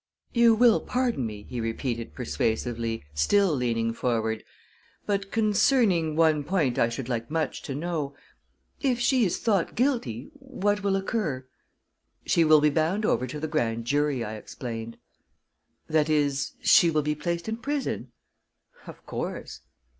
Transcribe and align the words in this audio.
"You 0.33 0.55
will 0.55 0.79
pardon 0.79 1.27
me," 1.27 1.43
he 1.43 1.61
repeated 1.61 2.15
persuasively, 2.15 3.03
still 3.13 3.53
leaning 3.53 3.93
forward, 3.93 4.43
"but 5.05 5.29
concer 5.29 5.85
rning 5.85 6.15
one 6.15 6.43
point 6.43 6.79
I 6.79 6.89
should 6.89 7.07
like 7.07 7.29
much 7.29 7.61
to 7.61 7.75
know. 7.75 8.15
If 8.81 8.99
she 8.99 9.25
is 9.25 9.37
thought 9.37 9.75
guilty 9.75 10.31
what 10.33 10.81
will 10.81 10.95
occur?" 10.95 11.45
"She 12.25 12.43
will 12.43 12.61
be 12.61 12.71
bound 12.71 13.05
over 13.05 13.27
to 13.27 13.39
the 13.39 13.47
grand 13.47 13.85
jury," 13.85 14.23
I 14.23 14.37
explained. 14.37 14.97
"That 15.87 16.09
is, 16.09 16.53
she 16.61 16.89
will 16.89 17.03
be 17.03 17.13
placed 17.13 17.47
in 17.47 17.57
prison?" 17.57 18.11
"Of 18.87 19.05
course." 19.05 19.61